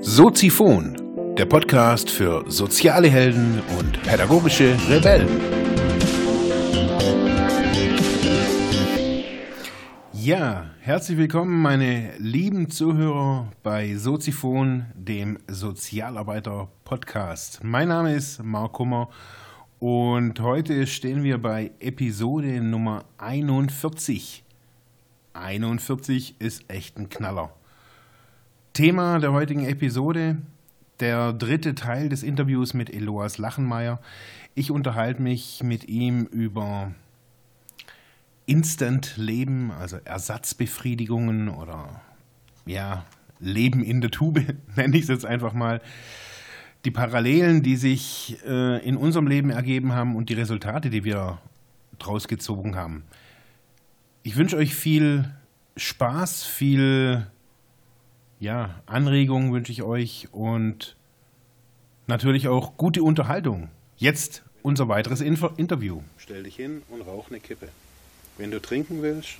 [0.00, 5.26] Soziphon, der Podcast für soziale Helden und pädagogische Rebellen.
[10.12, 17.64] Ja, herzlich willkommen, meine lieben Zuhörer bei Soziphon, dem Sozialarbeiter-Podcast.
[17.64, 19.08] Mein Name ist Mark Kummer
[19.82, 24.44] und heute stehen wir bei Episode Nummer 41.
[25.32, 27.52] 41 ist echt ein Knaller.
[28.74, 30.36] Thema der heutigen Episode,
[31.00, 33.98] der dritte Teil des Interviews mit Eloas Lachenmeier.
[34.54, 36.92] Ich unterhalte mich mit ihm über
[38.46, 42.00] Instant-Leben, also Ersatzbefriedigungen oder
[42.66, 43.04] ja,
[43.40, 44.44] Leben in der Tube,
[44.76, 45.80] nenne ich es jetzt einfach mal.
[46.84, 51.38] Die Parallelen, die sich äh, in unserem Leben ergeben haben und die Resultate, die wir
[51.98, 53.04] daraus gezogen haben.
[54.24, 55.32] Ich wünsche euch viel
[55.76, 57.26] Spaß, viel
[58.42, 60.96] ja, Anregungen wünsche ich euch und
[62.08, 63.68] natürlich auch gute Unterhaltung.
[63.96, 66.00] Jetzt unser weiteres Info Interview.
[66.18, 67.68] Stell dich hin und rauch eine Kippe.
[68.38, 69.36] Wenn du trinken willst,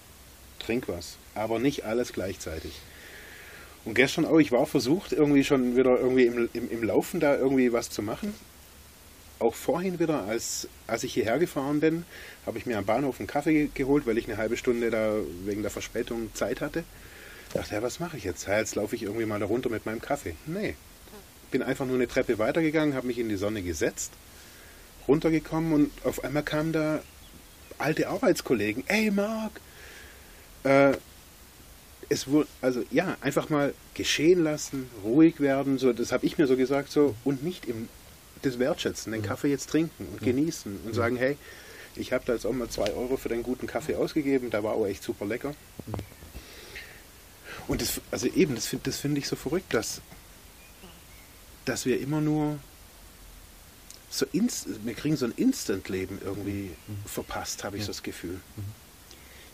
[0.60, 2.80] trink was, aber nicht alles gleichzeitig.
[3.84, 7.36] Und gestern auch, ich war versucht, irgendwie schon wieder irgendwie im, im, im Laufen da
[7.36, 8.34] irgendwie was zu machen.
[9.40, 12.04] Auch vorhin wieder, als, als ich hierher gefahren bin,
[12.46, 15.62] habe ich mir am Bahnhof einen Kaffee geholt, weil ich eine halbe Stunde da wegen
[15.62, 16.84] der Verspätung Zeit hatte.
[17.48, 18.46] Ich dachte, ja, was mache ich jetzt?
[18.46, 20.36] Jetzt laufe ich irgendwie mal da runter mit meinem Kaffee.
[20.46, 20.76] Nee.
[21.50, 24.12] Bin einfach nur eine Treppe weitergegangen, habe mich in die Sonne gesetzt,
[25.08, 27.02] runtergekommen und auf einmal kamen da
[27.78, 28.84] alte Arbeitskollegen.
[28.86, 29.60] Ey, Marc!
[30.62, 30.92] Äh,
[32.08, 36.46] es wurde, also ja, einfach mal geschehen lassen, ruhig werden, so, das habe ich mir
[36.46, 37.88] so gesagt, so, und nicht im,
[38.42, 39.26] das wertschätzen, den mhm.
[39.26, 40.24] Kaffee jetzt trinken und mhm.
[40.24, 40.94] genießen und mhm.
[40.94, 41.36] sagen, hey,
[41.94, 44.72] ich habe da jetzt auch mal zwei Euro für den guten Kaffee ausgegeben, der war
[44.72, 45.54] auch echt super lecker.
[47.68, 50.00] Und das, also eben, das finde das find ich so verrückt, dass,
[51.64, 52.58] dass wir immer nur
[54.10, 56.96] so inst wir kriegen so ein Instant-Leben irgendwie mhm.
[57.06, 57.86] verpasst, habe ich ja.
[57.86, 58.40] so das Gefühl.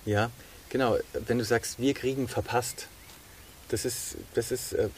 [0.04, 0.30] Ja,
[0.70, 0.96] genau.
[1.12, 2.86] Wenn du sagst, wir kriegen verpasst,
[3.68, 4.88] das ist, das ist äh,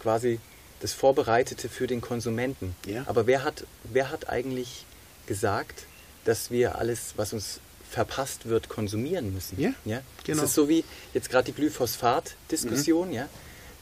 [0.00, 0.40] quasi
[0.80, 2.74] das Vorbereitete für den Konsumenten.
[2.86, 3.04] Ja.
[3.06, 4.84] Aber wer hat, wer hat eigentlich
[5.26, 5.86] gesagt,
[6.24, 9.60] dass wir alles, was uns verpasst wird, konsumieren müssen.
[9.60, 10.02] Ja, ja?
[10.24, 10.40] genau.
[10.40, 13.08] Das ist so wie jetzt gerade die Glyphosat-Diskussion.
[13.08, 13.14] Mhm.
[13.14, 13.28] Ja?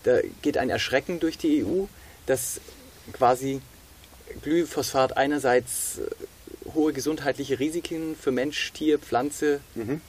[0.03, 1.84] Da geht ein Erschrecken durch die EU,
[2.26, 2.60] dass
[3.12, 3.60] quasi
[4.42, 10.00] Glyphosat einerseits äh, hohe gesundheitliche Risiken für Mensch, Tier, Pflanze mhm.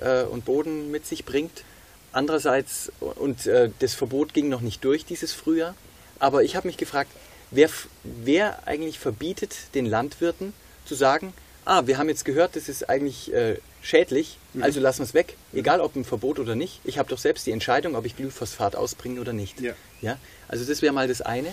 [0.00, 1.64] Äh, und Boden mit sich bringt.
[2.12, 5.74] Andererseits, und äh, das Verbot ging noch nicht durch dieses Frühjahr,
[6.18, 7.10] aber ich habe mich gefragt,
[7.50, 7.68] wer,
[8.04, 10.52] wer eigentlich verbietet den Landwirten
[10.86, 11.32] zu sagen,
[11.66, 14.62] ah, wir haben jetzt gehört, das ist eigentlich äh, schädlich, mhm.
[14.62, 15.58] also lassen wir es weg, mhm.
[15.58, 16.80] egal ob ein Verbot oder nicht.
[16.84, 19.60] Ich habe doch selbst die Entscheidung, ob ich Glyphosphat ausbringe oder nicht.
[19.60, 19.74] Ja.
[20.00, 20.16] ja?
[20.48, 21.48] Also das wäre mal das eine.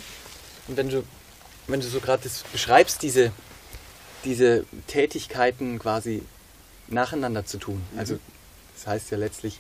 [0.67, 1.03] Und wenn du,
[1.67, 3.31] wenn du so gerade das beschreibst, diese,
[4.23, 6.23] diese Tätigkeiten quasi
[6.87, 7.99] nacheinander zu tun, mhm.
[7.99, 8.19] also
[8.83, 9.59] das heißt ja letztlich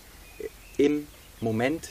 [0.77, 1.07] im
[1.39, 1.89] Moment,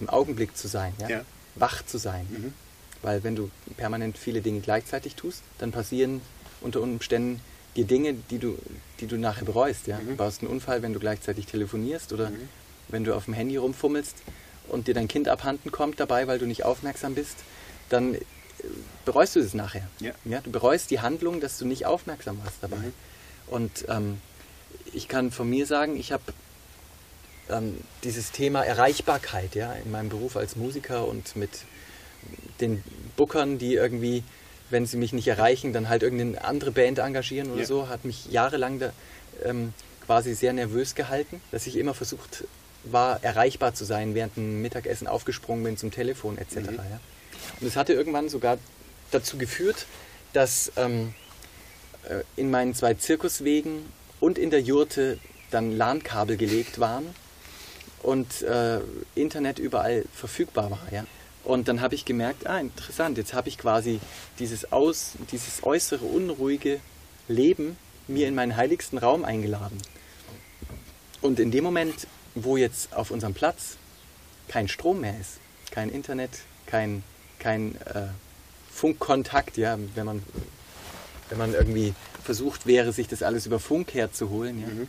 [0.00, 1.08] im Augenblick zu sein, ja?
[1.08, 1.20] ja.
[1.54, 2.26] wach zu sein.
[2.28, 2.54] Mhm.
[3.02, 6.20] Weil wenn du permanent viele Dinge gleichzeitig tust, dann passieren
[6.60, 7.40] unter Umständen
[7.76, 8.58] dir Dinge, die du,
[9.00, 9.86] die du nachher bereust.
[9.86, 9.98] Ja?
[9.98, 10.08] Mhm.
[10.08, 12.48] Du baust einen Unfall, wenn du gleichzeitig telefonierst oder mhm.
[12.88, 14.16] wenn du auf dem Handy rumfummelst
[14.68, 17.36] und dir dein Kind abhanden kommt dabei, weil du nicht aufmerksam bist,
[17.88, 18.20] dann äh,
[19.04, 19.88] bereust du es nachher.
[20.00, 20.12] Ja.
[20.24, 20.40] ja.
[20.40, 22.78] Du bereust die Handlung, dass du nicht aufmerksam warst dabei.
[22.78, 22.92] Mhm.
[23.46, 24.20] Und ähm,
[24.92, 26.24] ich kann von mir sagen, ich habe
[27.50, 31.50] ähm, dieses Thema Erreichbarkeit ja, in meinem Beruf als Musiker und mit
[32.60, 32.82] den
[33.16, 34.24] Bookern, die irgendwie
[34.70, 37.66] wenn sie mich nicht erreichen, dann halt irgendeine andere Band engagieren oder ja.
[37.66, 38.92] so, hat mich jahrelang da,
[39.44, 39.72] ähm,
[40.04, 42.44] quasi sehr nervös gehalten, dass ich immer versucht
[42.84, 46.56] war, erreichbar zu sein, während dem Mittagessen aufgesprungen bin zum Telefon etc.
[46.56, 46.76] Mhm.
[46.76, 47.00] Ja.
[47.60, 48.58] Und es hatte irgendwann sogar
[49.10, 49.86] dazu geführt,
[50.32, 51.14] dass ähm,
[52.08, 53.84] äh, in meinen zwei Zirkuswegen
[54.20, 55.18] und in der Jurte
[55.50, 57.06] dann LAN-Kabel gelegt waren
[58.02, 58.80] und äh,
[59.14, 60.92] Internet überall verfügbar war.
[60.92, 61.04] Ja?
[61.44, 64.00] Und dann habe ich gemerkt, ah, interessant, jetzt habe ich quasi
[64.38, 66.80] dieses, Aus, dieses äußere, unruhige
[67.28, 67.76] Leben
[68.08, 69.78] mir in meinen heiligsten Raum eingeladen.
[71.20, 73.76] Und in dem Moment, wo jetzt auf unserem Platz
[74.48, 75.38] kein Strom mehr ist,
[75.70, 76.30] kein Internet,
[76.66, 77.02] kein,
[77.38, 78.08] kein äh,
[78.70, 80.22] Funkkontakt, ja, wenn man,
[81.30, 84.88] wenn man irgendwie versucht wäre, sich das alles über Funk herzuholen, ja, mhm.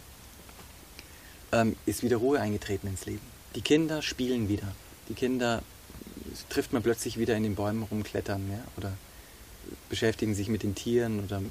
[1.52, 3.22] Ähm, ist wieder Ruhe eingetreten ins Leben.
[3.56, 4.68] Die Kinder spielen wieder.
[5.10, 5.62] Die Kinder
[6.50, 8.64] trifft man plötzlich wieder in den Bäumen rumklettern ja?
[8.78, 8.94] oder
[9.90, 11.42] beschäftigen sich mit den Tieren oder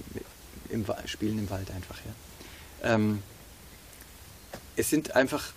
[0.70, 1.98] im, spielen im Wald einfach.
[2.04, 2.94] Ja?
[2.94, 3.22] Ähm,
[4.76, 5.52] es sind einfach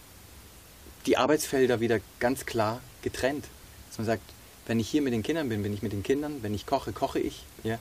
[1.06, 3.46] die Arbeitsfelder wieder ganz klar getrennt.
[3.90, 4.24] Dass man sagt,
[4.66, 6.92] wenn ich hier mit den Kindern bin, bin ich mit den Kindern, wenn ich koche,
[6.92, 7.44] koche ich.
[7.64, 7.80] Ja?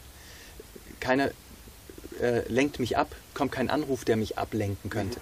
[1.01, 1.31] Keiner
[2.21, 5.21] äh, lenkt mich ab, kommt kein Anruf, der mich ablenken könnte.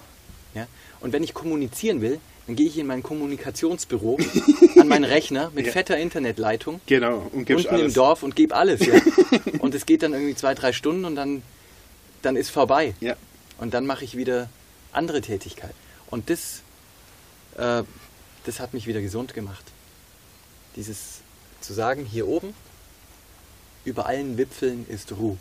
[0.57, 0.67] Ja?
[1.01, 4.19] Und wenn ich kommunizieren will, dann gehe ich in mein Kommunikationsbüro
[4.81, 5.73] an meinen Rechner mit ja.
[5.73, 7.83] fetter Internetleitung genau, und unten alles.
[7.83, 8.85] im Dorf und gebe alles.
[8.87, 8.95] Ja.
[9.59, 11.43] und es geht dann irgendwie zwei, drei Stunden und dann,
[12.23, 12.95] dann ist vorbei.
[13.01, 13.17] Ja.
[13.59, 14.49] Und dann mache ich wieder
[14.93, 15.75] andere Tätigkeit.
[16.09, 16.63] Und das,
[17.57, 17.83] äh,
[18.45, 19.65] das hat mich wieder gesund gemacht.
[20.77, 21.21] Dieses
[21.61, 22.55] zu sagen, hier oben,
[23.85, 25.37] über allen Wipfeln ist Ruhe.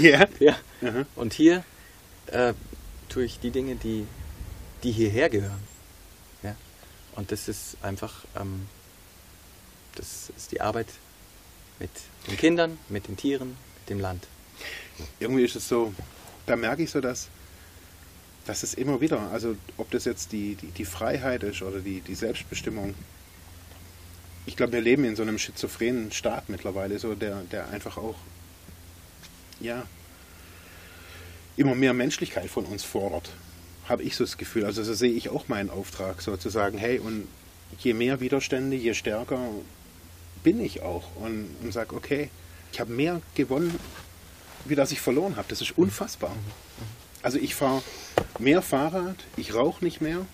[0.00, 0.26] Ja.
[0.38, 0.56] ja.
[0.80, 1.06] Mhm.
[1.16, 1.64] Und hier
[2.26, 2.52] äh,
[3.08, 4.06] tue ich die Dinge, die,
[4.82, 5.62] die hierher gehören.
[6.42, 6.56] Ja.
[7.14, 8.66] Und das ist einfach, ähm,
[9.94, 10.88] das ist die Arbeit
[11.78, 11.90] mit
[12.28, 14.26] den Kindern, mit den Tieren, mit dem Land.
[15.20, 15.94] Irgendwie ist es so,
[16.46, 17.28] da merke ich so, dass,
[18.46, 22.00] dass es immer wieder, also ob das jetzt die, die, die Freiheit ist oder die,
[22.00, 22.94] die Selbstbestimmung,
[24.46, 28.14] ich glaube, wir leben in so einem schizophrenen Staat mittlerweile, so der, der einfach auch,
[29.60, 29.84] ja,
[31.56, 33.30] immer mehr Menschlichkeit von uns fordert.
[33.88, 34.64] Habe ich so das Gefühl.
[34.64, 37.28] Also so sehe ich auch meinen Auftrag, sozusagen, hey, und
[37.78, 39.38] je mehr Widerstände, je stärker
[40.42, 42.30] bin ich auch und, und sage, okay,
[42.72, 43.78] ich habe mehr gewonnen,
[44.64, 45.46] wie das ich verloren habe.
[45.48, 46.34] Das ist unfassbar.
[47.22, 47.82] Also ich fahre
[48.38, 50.26] mehr Fahrrad, ich rauche nicht mehr,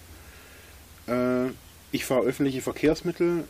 [1.07, 1.51] äh,
[1.91, 3.45] ich fahre öffentliche Verkehrsmittel,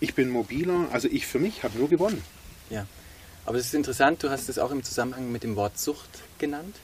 [0.00, 2.22] ich bin mobiler, also ich für mich habe nur gewonnen.
[2.70, 2.86] Ja,
[3.46, 6.76] aber es ist interessant, du hast es auch im Zusammenhang mit dem Wort Sucht genannt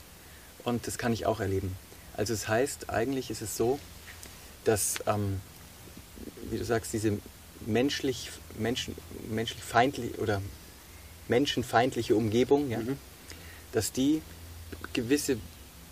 [0.64, 1.76] und das kann ich auch erleben.
[2.20, 3.78] Also es das heißt, eigentlich ist es so,
[4.64, 5.40] dass, ähm,
[6.50, 7.16] wie du sagst, diese
[7.64, 8.94] menschlich, Menschen,
[9.30, 10.42] menschlich feindlich oder
[11.28, 12.98] menschenfeindliche Umgebung, ja, mhm.
[13.72, 14.20] dass die
[14.92, 15.38] gewisse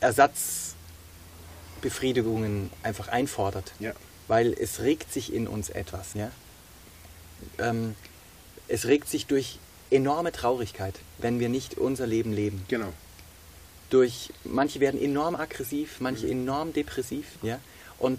[0.00, 3.72] Ersatzbefriedigungen einfach einfordert.
[3.78, 3.94] Ja.
[4.26, 6.12] Weil es regt sich in uns etwas.
[6.12, 6.30] Ja?
[7.56, 7.94] Ähm,
[8.68, 9.58] es regt sich durch
[9.90, 12.66] enorme Traurigkeit, wenn wir nicht unser Leben leben.
[12.68, 12.92] Genau.
[13.90, 16.32] Durch, manche werden enorm aggressiv, manche mhm.
[16.32, 17.26] enorm depressiv.
[17.42, 17.58] Ja?
[17.98, 18.18] Und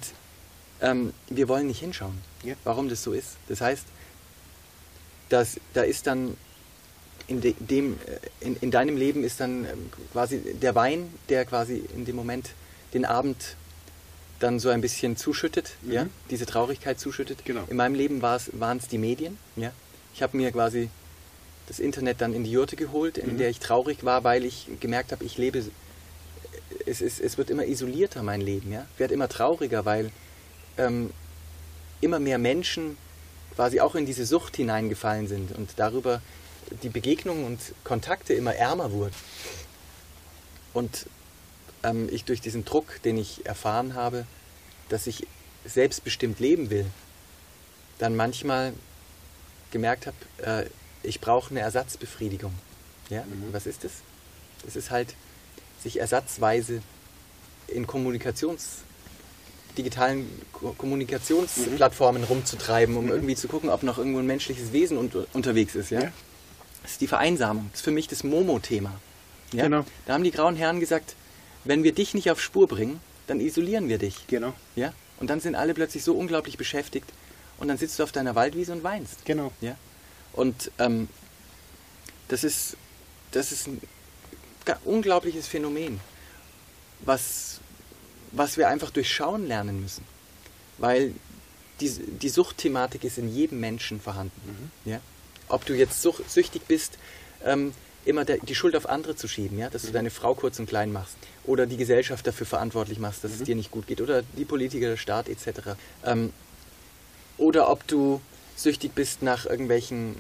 [0.81, 2.56] ähm, wir wollen nicht hinschauen, ja.
[2.63, 3.38] warum das so ist.
[3.48, 3.86] Das heißt,
[5.30, 6.36] dass, da ist dann
[7.27, 11.45] in, de, dem, äh, in, in, deinem Leben ist dann ähm, quasi der Wein, der
[11.45, 12.50] quasi in dem Moment
[12.94, 13.56] den Abend
[14.39, 15.92] dann so ein bisschen zuschüttet, mhm.
[15.92, 17.45] ja, diese Traurigkeit zuschüttet.
[17.45, 17.65] Genau.
[17.68, 19.38] In meinem Leben waren es die Medien.
[19.56, 19.72] Ja.
[20.13, 20.89] Ich habe mir quasi
[21.69, 23.38] das Internet dann in die Jurte geholt, in mhm.
[23.38, 25.63] der ich traurig war, weil ich gemerkt habe, ich lebe,
[26.86, 28.74] es, es, es wird immer isolierter, mein Leben.
[28.74, 28.86] Ja.
[28.94, 30.12] Ich werde immer trauriger, weil
[30.77, 31.12] ähm,
[32.01, 32.98] immer mehr Menschen
[33.56, 36.21] quasi auch in diese Sucht hineingefallen sind und darüber
[36.81, 39.15] die Begegnungen und Kontakte immer ärmer wurden.
[40.74, 41.06] Und
[41.83, 44.25] ähm, ich durch diesen Druck, den ich erfahren habe,
[44.89, 45.27] dass ich
[45.65, 46.88] selbstbestimmt leben will,
[48.00, 48.74] dann manchmal
[49.72, 50.18] gemerkt habe,
[50.63, 50.69] äh,
[51.04, 52.54] ich brauche eine Ersatzbefriedigung.
[53.10, 53.24] Ja?
[53.24, 53.51] Mhm.
[53.51, 53.92] Was ist das?
[54.68, 55.16] Es ist halt,
[55.81, 56.81] sich ersatzweise
[57.68, 58.80] in Kommunikations
[59.78, 60.28] digitalen
[60.78, 62.28] Kommunikationsplattformen mhm.
[62.28, 63.12] rumzutreiben, um mhm.
[63.12, 65.92] irgendwie zu gucken, ob noch irgendwo ein menschliches Wesen unter, unterwegs ist.
[65.92, 66.01] Ja?
[66.01, 66.12] ja?
[66.81, 67.69] Das ist die Vereinsamung.
[67.72, 69.00] Das ist für mich das Momo-Thema.
[69.54, 69.63] Ja?
[69.63, 69.86] Genau.
[70.06, 71.16] Da haben die grauen Herren gesagt,
[71.63, 74.27] wenn wir dich nicht auf Spur bringen, dann isolieren wir dich.
[74.27, 74.53] Genau.
[74.75, 74.94] Ja?
[75.20, 77.10] Und dann sind alle plötzlich so unglaublich beschäftigt
[77.58, 79.25] und dann sitzt du auf deiner Waldwiese und weinst.
[79.25, 79.51] Genau.
[79.62, 79.75] Ja?
[80.33, 81.07] Und ähm,
[82.27, 82.77] das ist,
[83.31, 83.81] das ist ein
[84.86, 86.00] unglaubliches Phänomen,
[87.01, 87.59] was,
[88.31, 90.03] was wir einfach durchschauen lernen müssen.
[90.77, 91.13] Weil
[91.81, 94.71] die, die Suchtthematik ist in jedem Menschen vorhanden.
[94.86, 94.91] Mhm.
[94.91, 95.01] Ja?
[95.50, 96.98] ob du jetzt süchtig bist,
[97.43, 97.74] ähm,
[98.05, 99.69] immer der, die Schuld auf andere zu schieben, ja?
[99.69, 99.93] dass du mhm.
[99.93, 103.38] deine Frau kurz und klein machst oder die Gesellschaft dafür verantwortlich machst, dass mhm.
[103.38, 105.75] es dir nicht gut geht oder die Politiker, der Staat etc.
[106.05, 106.31] Ähm,
[107.38, 108.21] oder ob du
[108.62, 110.16] süchtig bist nach irgendwelchen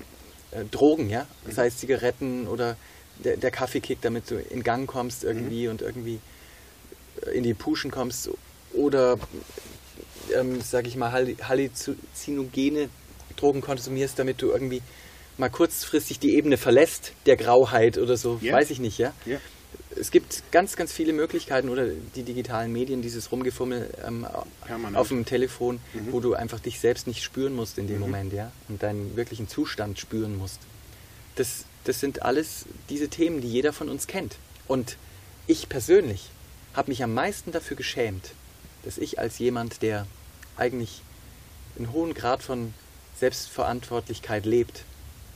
[0.51, 1.61] äh, Drogen, ja, das mhm.
[1.61, 2.77] heißt Zigaretten oder
[3.23, 5.71] der, der Kaffeekick, damit du in Gang kommst irgendwie mhm.
[5.71, 6.19] und irgendwie
[7.25, 8.29] äh, in die Puschen kommst
[8.73, 9.17] oder
[10.35, 12.89] ähm, sag ich mal halluzinogene
[13.35, 14.81] Drogen konsumierst, damit du irgendwie
[15.37, 18.55] mal kurzfristig die Ebene verlässt, der Grauheit oder so, yeah.
[18.55, 19.13] weiß ich nicht, ja.
[19.25, 19.39] Yeah.
[19.99, 24.25] Es gibt ganz, ganz viele Möglichkeiten oder die digitalen Medien, dieses Rumgefummel ähm,
[24.93, 26.11] auf dem Telefon, mhm.
[26.11, 28.01] wo du einfach dich selbst nicht spüren musst in dem mhm.
[28.01, 30.59] Moment, ja, und deinen wirklichen Zustand spüren musst.
[31.35, 34.37] Das, das sind alles diese Themen, die jeder von uns kennt.
[34.67, 34.97] Und
[35.47, 36.29] ich persönlich
[36.73, 38.31] habe mich am meisten dafür geschämt,
[38.83, 40.07] dass ich als jemand, der
[40.55, 41.01] eigentlich
[41.77, 42.73] einen hohen Grad von
[43.17, 44.83] Selbstverantwortlichkeit lebt,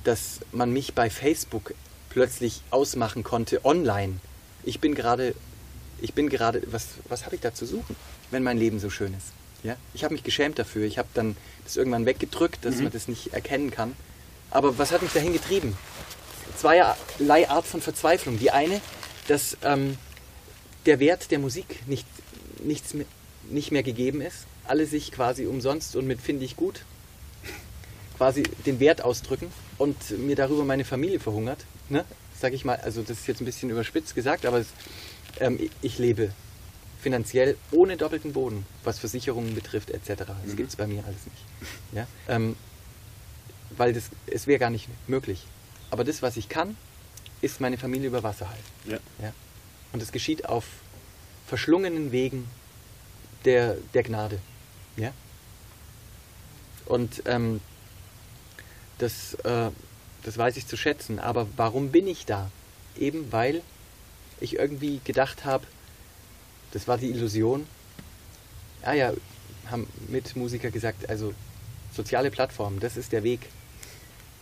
[0.03, 1.73] dass man mich bei Facebook
[2.09, 4.19] plötzlich ausmachen konnte online.
[4.63, 5.33] Ich bin gerade
[6.03, 7.95] ich bin gerade, was, was habe ich da zu suchen,
[8.29, 9.27] wenn mein Leben so schön ist?
[9.63, 9.77] Ja?
[9.93, 10.85] Ich habe mich geschämt dafür.
[10.85, 12.83] Ich habe dann das irgendwann weggedrückt, dass mhm.
[12.83, 13.95] man das nicht erkennen kann.
[14.51, 15.77] Aber was hat mich dahin getrieben?
[16.57, 18.37] Zweierlei Art von Verzweiflung.
[18.37, 18.81] Die eine,
[19.29, 19.97] dass ähm,
[20.85, 22.05] der Wert der Musik nicht,
[22.61, 22.93] nichts,
[23.49, 24.45] nicht mehr gegeben ist.
[24.65, 26.83] Alle sich quasi umsonst und mit finde ich gut
[28.17, 31.65] quasi den Wert ausdrücken und mir darüber meine Familie verhungert.
[31.89, 32.05] Ne?
[32.43, 34.67] Sag ich mal, also das ist jetzt ein bisschen überspitzt gesagt, aber es,
[35.39, 36.33] ähm, ich lebe
[36.99, 40.07] finanziell ohne doppelten Boden, was Versicherungen betrifft etc.
[40.17, 40.55] Das mhm.
[40.57, 41.71] gibt es bei mir alles nicht.
[41.93, 42.05] Ja?
[42.27, 42.57] Ähm,
[43.77, 45.45] weil das, es wäre gar nicht möglich.
[45.89, 46.75] Aber das, was ich kann,
[47.39, 48.91] ist meine Familie über Wasser halten.
[48.91, 48.97] Ja.
[49.21, 49.33] Ja?
[49.93, 50.65] Und das geschieht auf
[51.47, 52.49] verschlungenen Wegen
[53.45, 54.37] der, der Gnade.
[54.97, 55.13] Ja?
[56.87, 57.61] Und ähm,
[58.97, 59.71] das, äh,
[60.23, 61.19] das weiß ich zu schätzen.
[61.19, 62.49] Aber warum bin ich da?
[62.97, 63.61] Eben weil
[64.39, 65.65] ich irgendwie gedacht habe,
[66.71, 67.67] das war die Illusion.
[68.83, 69.13] Ja, ja,
[69.69, 71.33] haben Mitmusiker gesagt, also
[71.93, 73.41] soziale Plattformen, das ist der Weg.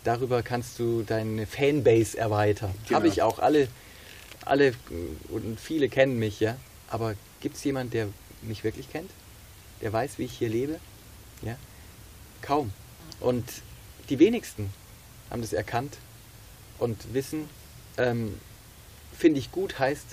[0.03, 2.73] Darüber kannst du deine Fanbase erweitern.
[2.85, 2.95] Genau.
[2.95, 3.39] Habe ich auch.
[3.39, 3.67] Alle,
[4.45, 4.73] alle
[5.29, 6.57] und viele kennen mich, ja.
[6.87, 8.07] Aber gibt es jemanden, der
[8.41, 9.11] mich wirklich kennt?
[9.81, 10.79] Der weiß, wie ich hier lebe?
[11.43, 11.55] Ja?
[12.41, 12.73] Kaum.
[13.19, 13.45] Und
[14.09, 14.73] die wenigsten
[15.31, 15.97] haben das erkannt
[16.77, 17.49] und wissen,
[17.97, 18.37] ähm,
[19.17, 20.05] finde ich gut, heißt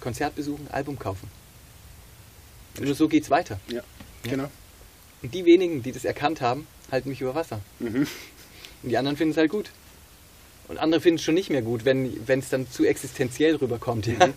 [0.00, 1.28] Konzert besuchen, Album kaufen.
[2.78, 3.58] Und nur so geht es weiter.
[3.68, 3.82] Ja,
[4.24, 4.50] ja, genau.
[5.22, 7.60] Und die wenigen, die das erkannt haben, halten mich über Wasser.
[7.78, 8.06] Mhm.
[8.82, 9.70] Und die anderen finden es halt gut.
[10.68, 14.06] Und andere finden es schon nicht mehr gut, wenn es dann zu existenziell rüberkommt.
[14.06, 14.28] Ja.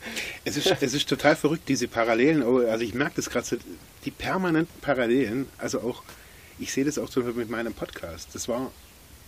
[0.46, 2.42] es, ist, es ist total verrückt, diese Parallelen.
[2.42, 3.58] Oh, also ich merke das gerade so,
[4.04, 6.04] die permanenten Parallelen, also auch,
[6.58, 8.30] ich sehe das auch zum Beispiel mit meinem Podcast.
[8.34, 8.72] Das war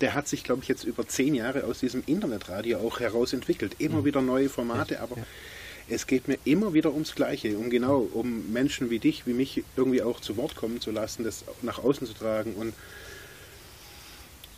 [0.01, 3.75] der hat sich, glaube ich, jetzt über zehn Jahre aus diesem Internetradio auch heraus entwickelt.
[3.79, 4.05] Immer mhm.
[4.05, 5.23] wieder neue Formate, aber ja
[5.87, 9.63] es geht mir immer wieder ums Gleiche, um genau, um Menschen wie dich, wie mich
[9.75, 12.53] irgendwie auch zu Wort kommen zu lassen, das nach außen zu tragen.
[12.53, 12.73] Und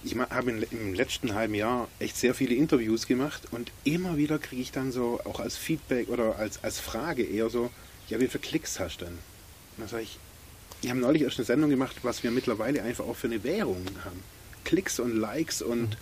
[0.03, 4.61] ich habe im letzten halben Jahr echt sehr viele Interviews gemacht und immer wieder kriege
[4.61, 7.71] ich dann so, auch als Feedback oder als, als Frage eher so,
[8.07, 9.13] ja, wie viele Klicks hast du denn?
[9.15, 10.17] Und dann sage ich,
[10.81, 13.83] ich habe neulich erst eine Sendung gemacht, was wir mittlerweile einfach auch für eine Währung
[14.05, 14.23] haben.
[14.67, 15.95] Klicks und Likes und mhm.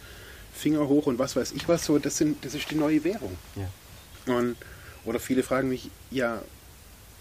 [0.53, 3.37] Finger hoch und was weiß ich was so, das, sind, das ist die neue Währung.
[3.55, 4.35] Ja.
[4.35, 4.57] Und
[5.05, 6.41] oder viele fragen mich, ja,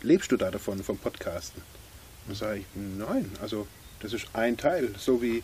[0.02, 1.62] lebst du da davon, vom Podcasten?
[2.26, 3.66] Und sage ich, nein, also
[4.00, 5.42] das ist ein Teil, so wie,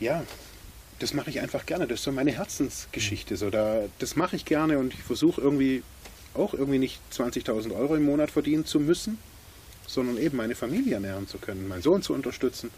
[0.00, 0.24] ja,
[0.98, 4.44] das mache ich einfach gerne, das ist so meine Herzensgeschichte, so da, das mache ich
[4.44, 5.84] gerne und ich versuche irgendwie
[6.34, 9.18] auch irgendwie nicht 20.000 Euro im Monat verdienen zu müssen,
[9.86, 12.70] sondern eben meine Familie ernähren zu können, meinen Sohn zu unterstützen,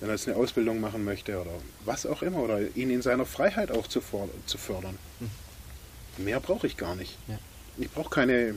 [0.00, 1.50] wenn er jetzt eine Ausbildung machen möchte oder
[1.84, 4.00] was auch immer, oder ihn in seiner Freiheit auch zu,
[4.46, 4.98] zu fördern.
[5.18, 6.24] Hm.
[6.24, 7.16] Mehr brauche ich gar nicht.
[7.26, 7.38] Ja.
[7.78, 8.54] Ich brauche keine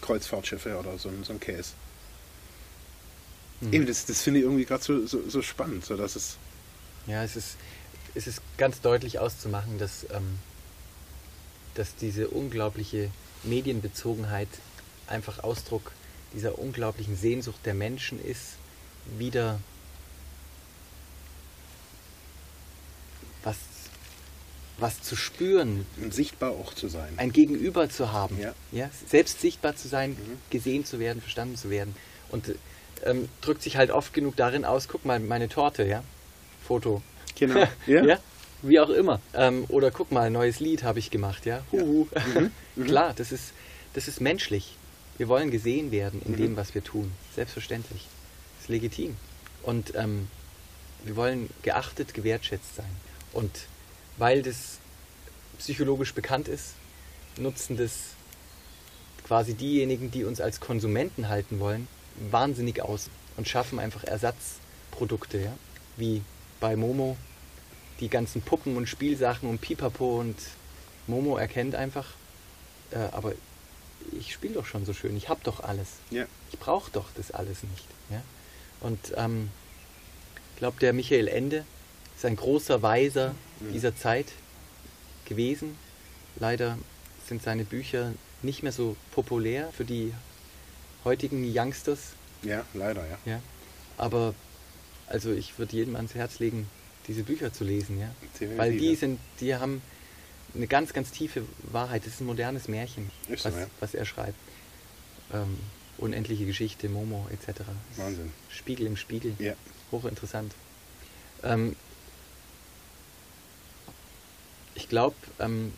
[0.00, 1.72] Kreuzfahrtschiffe oder so, so ein Käse.
[3.60, 3.72] Mhm.
[3.72, 6.36] Eben, das, das finde ich irgendwie gerade so, so, so, spannend, so dass es.
[7.06, 7.56] Ja, es ist,
[8.14, 10.38] es ist ganz deutlich auszumachen, dass, ähm,
[11.74, 13.10] dass diese unglaubliche
[13.42, 14.48] Medienbezogenheit
[15.06, 15.92] einfach Ausdruck
[16.32, 18.56] dieser unglaublichen Sehnsucht der Menschen ist,
[19.18, 19.60] wieder
[23.42, 23.56] was
[24.78, 25.86] was zu spüren.
[26.00, 27.14] Und sichtbar auch zu sein.
[27.16, 28.38] Ein Gegenüber zu haben.
[28.40, 28.54] Ja.
[28.72, 28.90] Ja?
[29.06, 30.38] Selbst sichtbar zu sein, mhm.
[30.50, 31.94] gesehen zu werden, verstanden zu werden.
[32.30, 32.54] Und
[33.04, 36.02] ähm, drückt sich halt oft genug darin aus, guck mal, meine Torte, ja?
[36.66, 37.02] Foto.
[37.36, 37.66] Genau.
[37.86, 38.04] Ja.
[38.04, 38.18] ja?
[38.62, 39.20] Wie auch immer.
[39.34, 41.62] Ähm, oder guck mal, ein neues Lied habe ich gemacht, ja?
[41.70, 42.08] Huhu.
[42.14, 42.40] Ja.
[42.40, 42.50] Mhm.
[42.76, 42.84] Mhm.
[42.86, 43.52] Klar, das ist,
[43.92, 44.76] das ist menschlich.
[45.18, 46.36] Wir wollen gesehen werden in mhm.
[46.36, 47.12] dem, was wir tun.
[47.34, 48.06] Selbstverständlich.
[48.56, 49.16] Das ist legitim.
[49.62, 50.28] Und ähm,
[51.04, 52.90] wir wollen geachtet, gewertschätzt sein.
[53.32, 53.66] Und
[54.16, 54.78] weil das
[55.58, 56.74] psychologisch bekannt ist,
[57.38, 58.14] nutzen das
[59.26, 61.88] quasi diejenigen, die uns als Konsumenten halten wollen,
[62.30, 65.52] wahnsinnig aus und schaffen einfach Ersatzprodukte, ja?
[65.96, 66.22] wie
[66.60, 67.16] bei Momo
[68.00, 70.36] die ganzen Puppen und Spielsachen und Pipapo und
[71.06, 72.08] Momo erkennt einfach,
[72.90, 73.32] äh, aber
[74.12, 75.88] ich spiele doch schon so schön, ich habe doch alles.
[76.10, 76.26] Ja.
[76.52, 77.86] Ich brauche doch das alles nicht.
[78.10, 78.22] Ja?
[78.80, 79.50] Und ähm,
[80.52, 81.64] ich glaube, der Michael Ende
[82.24, 83.72] ist ein großer Weiser mhm.
[83.72, 84.26] dieser Zeit
[85.26, 85.76] gewesen.
[86.36, 86.78] Leider
[87.26, 88.12] sind seine Bücher
[88.42, 90.12] nicht mehr so populär für die
[91.04, 92.00] heutigen Youngsters.
[92.42, 93.18] Ja, leider, ja.
[93.26, 93.40] ja.
[93.96, 94.34] Aber
[95.06, 96.68] also ich würde jedem ans Herz legen,
[97.06, 98.08] diese Bücher zu lesen, ja.
[98.32, 99.82] Definitiv, Weil die sind, die haben
[100.54, 102.06] eine ganz, ganz tiefe Wahrheit.
[102.06, 103.66] Das ist ein modernes Märchen, was, ja.
[103.80, 104.38] was, er schreibt.
[105.32, 105.58] Ähm,
[105.98, 107.60] unendliche Geschichte, Momo etc.
[107.96, 108.32] Wahnsinn.
[108.48, 109.34] Spiegel im Spiegel.
[109.38, 109.54] Ja.
[109.92, 110.54] Hochinteressant.
[111.42, 111.76] Ähm,
[114.84, 115.72] ich glaube, ähm,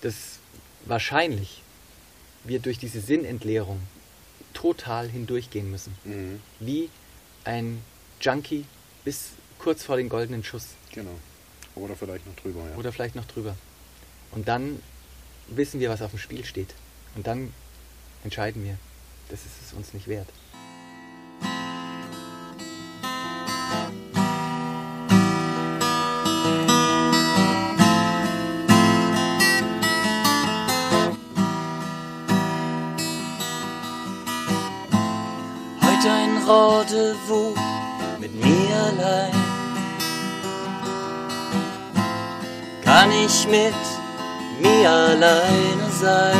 [0.00, 0.38] dass
[0.86, 1.62] wahrscheinlich
[2.44, 3.78] wir durch diese Sinnentleerung
[4.54, 5.94] total hindurchgehen müssen.
[6.04, 6.40] Mhm.
[6.60, 6.88] Wie
[7.44, 7.82] ein
[8.22, 8.64] Junkie
[9.04, 10.68] bis kurz vor den goldenen Schuss.
[10.92, 11.10] Genau.
[11.74, 12.76] Oder vielleicht noch drüber, ja.
[12.76, 13.54] Oder vielleicht noch drüber.
[14.32, 14.80] Und dann
[15.48, 16.72] wissen wir, was auf dem Spiel steht.
[17.16, 17.52] Und dann
[18.24, 18.78] entscheiden wir,
[19.28, 20.28] das ist es uns nicht wert.
[36.46, 37.56] Rendezvous
[38.20, 39.32] mit mir allein.
[42.84, 43.74] Kann ich mit
[44.60, 46.36] mir alleine sein?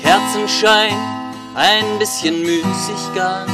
[0.00, 0.96] Kerzenschein,
[1.54, 3.46] ein bisschen Müßiggang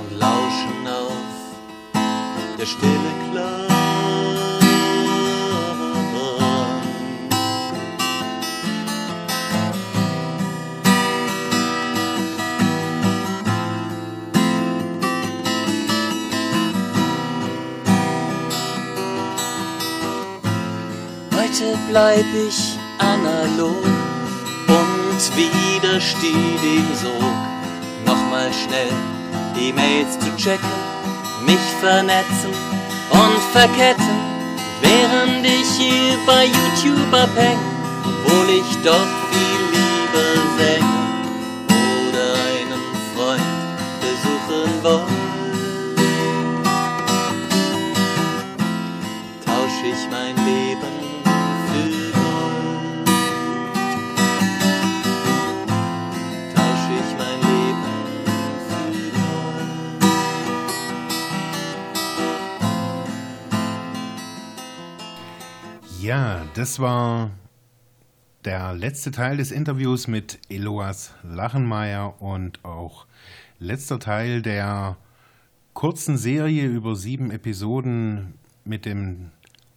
[0.00, 3.45] und lauschen auf der stille Klang.
[21.88, 23.84] Bleib ich analog
[24.68, 27.34] und widersteh dem Sog.
[28.04, 28.92] Nochmal schnell
[29.58, 30.68] E-Mails zu checken,
[31.44, 32.52] mich vernetzen
[33.10, 34.20] und verketten,
[34.80, 37.58] während ich hier bei YouTube abhäng,
[38.04, 40.28] obwohl ich doch viel lieber
[40.58, 40.96] sänge
[42.08, 43.42] oder einen Freund
[44.00, 45.25] besuchen wollte.
[66.56, 67.32] Das war
[68.46, 73.06] der letzte Teil des Interviews mit Eloas Lachenmeier und auch
[73.58, 74.96] letzter Teil der
[75.74, 79.32] kurzen Serie über sieben Episoden mit dem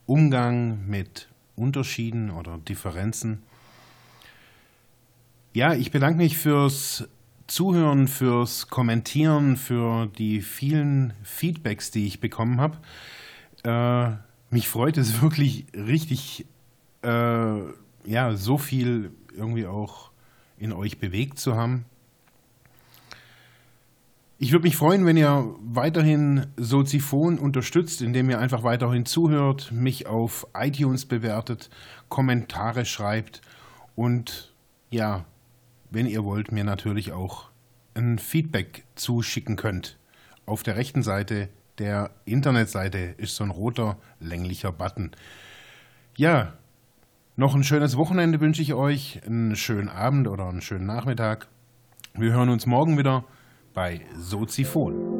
[0.06, 3.44] Umgang mit Unterschieden oder Differenzen.
[5.52, 7.10] Ja, ich bedanke mich fürs
[7.48, 12.78] Zuhören, fürs Kommentieren, für die vielen Feedbacks, die ich bekommen habe.
[13.64, 14.16] Äh,
[14.50, 16.46] mich freut es wirklich richtig,
[17.04, 17.60] äh,
[18.06, 20.12] ja, so viel irgendwie auch
[20.58, 21.86] in euch bewegt zu haben.
[24.42, 30.08] Ich würde mich freuen, wenn ihr weiterhin Soziphon unterstützt, indem ihr einfach weiterhin zuhört, mich
[30.08, 31.70] auf iTunes bewertet,
[32.08, 33.42] Kommentare schreibt
[33.96, 34.54] und
[34.90, 35.26] ja,
[35.92, 37.50] wenn ihr wollt, mir natürlich auch
[37.96, 39.98] ein Feedback zuschicken könnt.
[40.46, 45.12] Auf der rechten Seite der Internetseite ist so ein roter, länglicher Button.
[46.16, 46.54] Ja,
[47.40, 51.48] noch ein schönes Wochenende wünsche ich euch, einen schönen Abend oder einen schönen Nachmittag.
[52.14, 53.24] Wir hören uns morgen wieder
[53.74, 55.19] bei Soziphon.